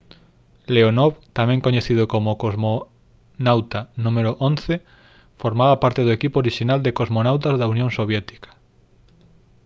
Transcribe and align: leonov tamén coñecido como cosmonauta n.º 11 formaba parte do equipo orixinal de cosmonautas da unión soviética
leonov 0.75 1.11
tamén 1.37 1.63
coñecido 1.65 2.03
como 2.13 2.39
cosmonauta 2.43 3.79
n.º 4.03 4.27
11 4.49 4.75
formaba 5.41 5.81
parte 5.83 6.01
do 6.03 6.15
equipo 6.17 6.35
orixinal 6.43 6.79
de 6.83 6.95
cosmonautas 6.99 7.55
da 7.57 7.69
unión 7.73 7.89
soviética 7.99 8.49